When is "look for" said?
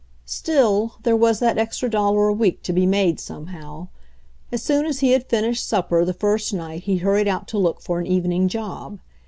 7.59-7.99